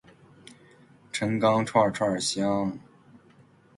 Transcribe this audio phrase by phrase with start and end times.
[1.11, 2.75] 陈钢串串香